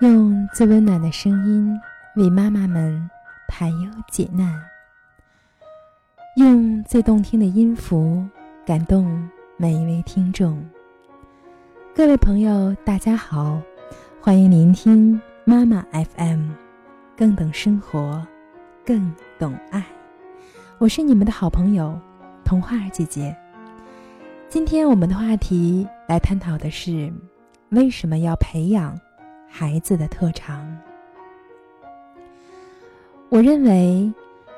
[0.00, 1.74] 用最温暖的声音
[2.16, 3.08] 为妈妈们
[3.48, 4.62] 排忧解难，
[6.36, 8.22] 用最动听的音符
[8.66, 10.62] 感动每一位听众。
[11.94, 13.58] 各位朋友，大家好，
[14.20, 16.50] 欢迎聆听妈妈 FM，
[17.16, 18.22] 更懂生活，
[18.84, 19.82] 更懂爱。
[20.76, 21.98] 我是你们的好朋友
[22.44, 23.34] 童话儿姐姐。
[24.50, 27.10] 今天我们的话题来探讨的是
[27.70, 28.94] 为什么要培养。
[29.48, 30.78] 孩子的特长，
[33.30, 34.12] 我认为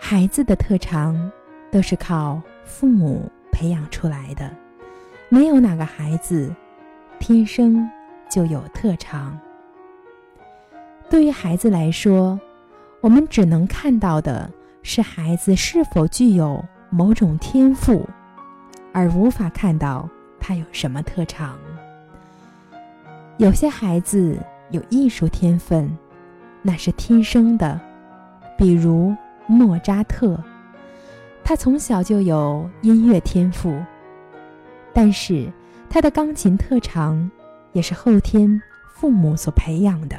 [0.00, 1.30] 孩子的特长
[1.70, 4.50] 都是靠父母培养出来的，
[5.28, 6.52] 没有哪个孩子
[7.20, 7.88] 天生
[8.28, 9.38] 就有特长。
[11.08, 12.38] 对于孩子来说，
[13.00, 14.50] 我们只能看到的
[14.82, 18.08] 是孩子是否具有某种天赋，
[18.92, 20.08] 而无法看到
[20.40, 21.56] 他有什么特长。
[23.36, 24.36] 有些孩子。
[24.70, 25.90] 有艺术天分，
[26.62, 27.80] 那是天生的。
[28.56, 29.14] 比如
[29.46, 30.38] 莫扎特，
[31.42, 33.74] 他从小就有音乐天赋，
[34.92, 35.50] 但是
[35.88, 37.30] 他的钢琴特长
[37.72, 38.60] 也是后天
[38.94, 40.16] 父母所培养的。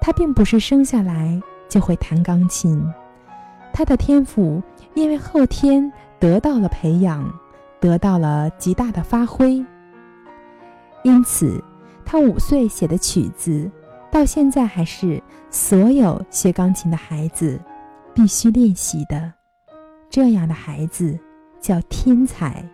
[0.00, 2.86] 他并不是生下来就会弹钢琴，
[3.72, 4.62] 他的天赋
[4.92, 5.90] 因为后天
[6.20, 7.28] 得到了培养，
[7.80, 9.64] 得到了极大的发挥，
[11.02, 11.62] 因此。
[12.04, 13.70] 他五岁写的曲子，
[14.10, 17.60] 到现在还是所有学钢琴的孩子
[18.14, 19.32] 必须练习的。
[20.08, 21.18] 这样的孩子
[21.60, 22.64] 叫天才，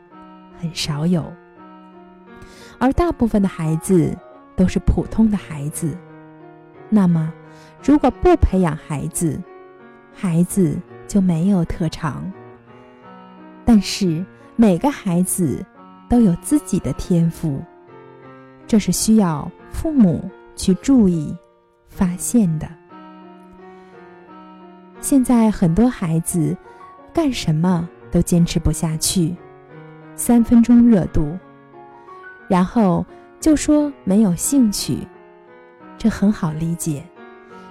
[0.59, 1.25] 很少有。
[2.79, 4.17] 而大部分的孩子
[4.57, 5.97] 都是普通的孩子。
[6.89, 7.33] 那么，
[7.83, 9.41] 如果不培养孩子，
[10.13, 12.31] 孩子就没有特长。
[13.65, 14.25] 但是
[14.57, 15.65] 每个孩子
[16.09, 17.63] 都有自己的天赋。
[18.71, 21.37] 这是需要父母去注意、
[21.89, 22.71] 发现的。
[25.01, 26.57] 现在很多孩子
[27.13, 29.35] 干什么都坚持不下去，
[30.15, 31.37] 三分钟热度，
[32.47, 33.05] 然后
[33.41, 34.99] 就说没有兴趣，
[35.99, 37.03] 这很好理解。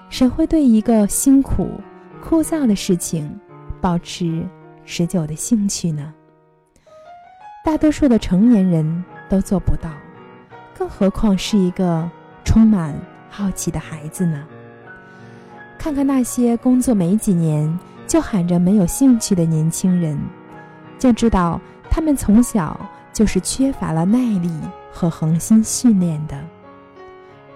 [0.10, 1.80] 谁会对一个辛苦、
[2.22, 3.40] 枯燥的事情
[3.80, 4.46] 保持
[4.84, 6.14] 持久的兴趣呢？
[7.64, 9.90] 大多数的成年人都做不到。
[10.80, 12.10] 更何况是一个
[12.46, 12.96] 充满
[13.30, 14.46] 好奇的孩子呢？
[15.78, 20.18] 看看那些工作没几年就喊着没有兴趣的年轻人，
[20.98, 21.60] 就知道
[21.90, 22.80] 他们从小
[23.12, 24.50] 就是缺乏了耐力
[24.90, 26.40] 和恒心训练的。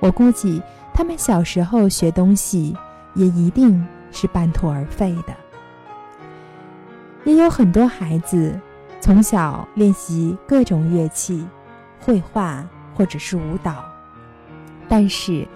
[0.01, 0.61] 我估计
[0.93, 2.75] 他们小时候学东西
[3.13, 5.33] 也一定是半途而废的。
[7.23, 8.59] 也有很多孩子
[8.99, 11.47] 从小练习各种乐器，
[12.01, 12.67] 绘画。
[12.95, 13.83] 或者是舞蹈，
[14.87, 15.47] 但是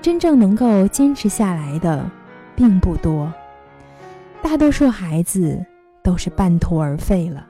[0.00, 2.08] 真正能够坚持下来的
[2.54, 3.32] 并不多。
[4.42, 5.64] 大多数孩子
[6.02, 7.46] 都是半途而废了。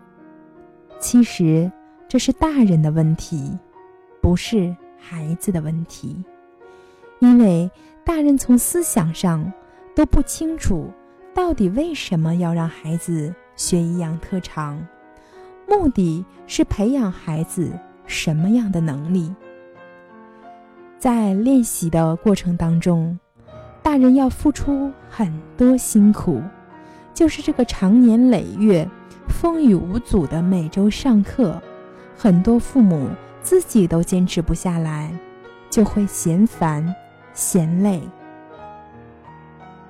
[1.01, 1.71] 其实
[2.09, 3.59] 这是大人的问题，
[4.21, 6.25] 不是孩子的问题，
[7.19, 7.71] 因为
[8.05, 9.53] 大人从思想上
[9.95, 10.91] 都不清楚
[11.35, 14.87] 到底为什么要让孩子学一样特长，
[15.69, 17.71] 目的是培养孩子。
[18.07, 19.35] 什么样的能力？
[20.99, 23.19] 在练习的过程当中，
[23.83, 26.41] 大人要付出很多辛苦，
[27.13, 28.89] 就是这个长年累月、
[29.29, 31.61] 风雨无阻的每周上课，
[32.17, 33.09] 很多父母
[33.43, 35.13] 自己都坚持不下来，
[35.69, 36.95] 就会嫌烦、
[37.35, 38.01] 嫌累。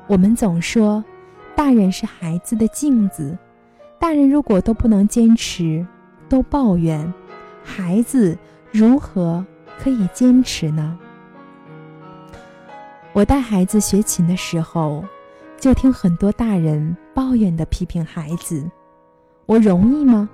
[0.06, 1.04] 我们总说，
[1.54, 3.38] 大人是孩子的镜子，
[3.98, 5.86] 大人如果都不能坚持，
[6.28, 7.14] 都抱怨。
[7.64, 8.38] 孩子
[8.70, 9.44] 如何
[9.78, 10.96] 可以坚持呢？
[13.12, 15.04] 我带孩子学琴的时候，
[15.58, 18.70] 就听很多大人抱怨的批评孩子
[19.46, 20.28] ：“我容易吗？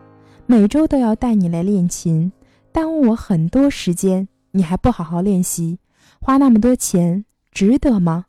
[0.46, 2.32] 每周都要带你来练琴，
[2.72, 5.78] 耽误我很多时间，你还不好好练习，
[6.20, 8.26] 花那么多钱值得吗？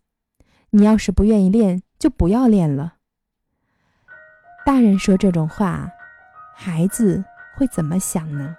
[0.70, 2.96] 你要是不愿意练，就不要练了。”
[4.64, 5.90] 大人说这种话，
[6.54, 7.24] 孩子
[7.56, 8.56] 会怎么想呢？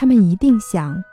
[0.00, 1.04] 他们一定想，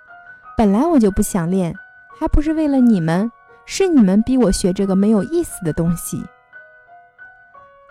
[0.56, 1.76] 本来我就不想练，
[2.18, 3.30] 还不是为了你们？
[3.66, 6.24] 是你们逼我学这个没有意思的东西。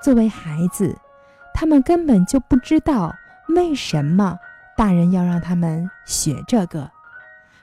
[0.02, 0.96] 作为孩子，
[1.52, 3.14] 他们根本就不知道
[3.50, 4.38] 为什么
[4.74, 6.90] 大人要让他们学这个，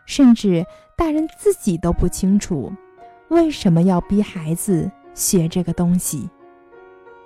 [0.06, 0.64] 甚至
[0.96, 2.72] 大人自己都不清楚
[3.30, 6.30] 为什么要逼孩子学这个东西。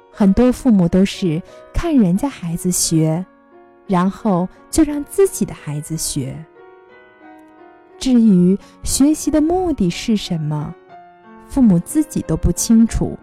[0.10, 1.44] 很多父母都是
[1.74, 3.26] 看人家孩子学。
[3.88, 6.46] 然后就让自己的孩子学。
[7.98, 10.76] 至于学习的目的是什么，
[11.48, 13.18] 父母自己都不清楚，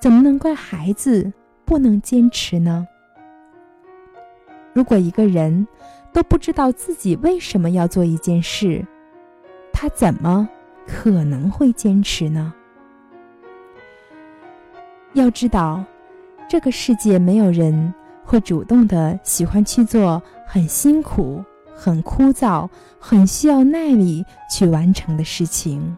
[0.00, 1.32] 怎么能怪孩子
[1.64, 2.86] 不能坚持呢？
[4.72, 5.66] 如果一个人
[6.12, 8.84] 都不知道自己为什么要做一件事，
[9.72, 10.48] 他怎么
[10.86, 12.54] 可能会坚持呢？
[15.12, 15.84] 要知道，
[16.48, 17.94] 这个世界没有人
[18.24, 21.44] 会主动的喜欢去做很辛苦、
[21.74, 22.68] 很枯燥、
[22.98, 25.96] 很需要耐力去完成的事情。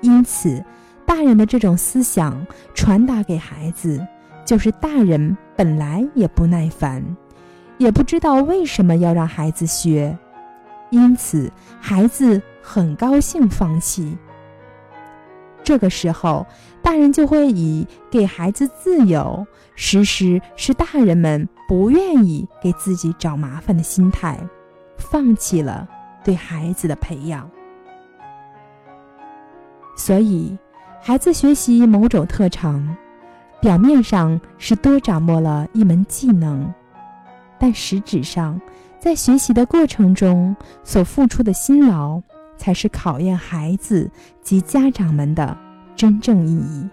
[0.00, 0.64] 因此，
[1.04, 4.06] 大人的这种思想传达给孩子，
[4.44, 7.04] 就是大人本来也不耐烦。
[7.78, 10.16] 也不知道为什么要让孩子学，
[10.90, 14.16] 因此孩子很高兴放弃。
[15.66, 16.46] 这个时候，
[16.80, 24.38] 大人就会以给孩子自由，实施是大人们不愿意给自己找麻烦的心态，
[24.96, 25.88] 放弃了
[26.22, 27.50] 对孩子的培养。
[29.96, 30.56] 所以，
[31.02, 32.96] 孩子学习某种特长，
[33.60, 36.72] 表面上是多掌握了一门技能。
[37.58, 38.60] 但实质上，
[39.00, 40.54] 在学习的过程中
[40.84, 42.22] 所付出的辛劳，
[42.56, 44.10] 才是考验孩子
[44.42, 45.56] 及家长们的
[45.94, 46.88] 真正意义。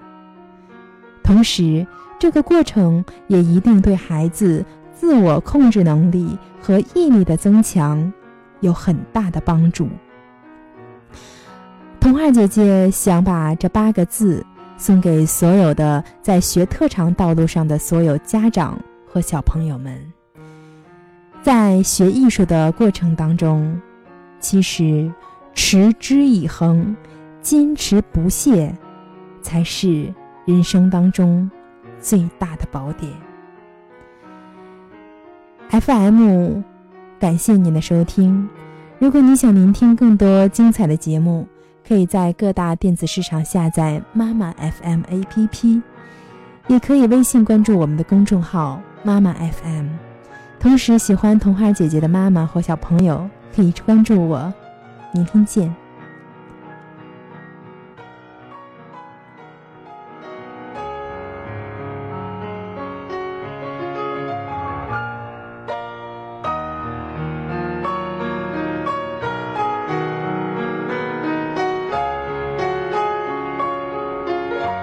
[1.24, 1.86] 同时，
[2.19, 8.12] 这个过程也一定对孩子自我控制能力和毅力的增强
[8.62, 9.89] 有很大的帮助。
[12.00, 14.45] 童话姐姐想把这八个字
[14.77, 18.77] 送给所有的在学特长道路上的所有家长
[19.07, 19.98] 和小朋友们。
[21.42, 23.81] 在学艺术的过程当中，
[24.39, 25.12] 其实
[25.54, 26.96] 持之以恒、
[27.42, 28.76] 坚持不懈，
[29.42, 30.14] 才是
[30.46, 31.50] 人生当中
[32.00, 33.12] 最大的宝典。
[35.70, 36.62] FM，
[37.20, 38.48] 感谢您的收听。
[39.00, 41.48] 如果你想聆听更多精彩的节目，
[41.88, 45.82] 可以在各大电子市场下载妈妈 FM APP，
[46.68, 49.88] 也可以微信关注我们的公众号妈妈 FM。
[50.60, 54.54] 同时，喜欢童话姐姐的妈妈或小朋友可以关注我，
[55.13, 55.82] 明天见。